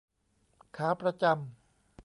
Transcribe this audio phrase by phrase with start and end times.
[0.77, 1.39] ขาประจำ